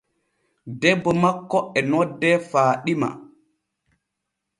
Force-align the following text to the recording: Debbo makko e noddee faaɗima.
Debbo 0.81 1.11
makko 1.21 1.59
e 1.77 1.79
noddee 1.89 2.35
faaɗima. 2.51 3.09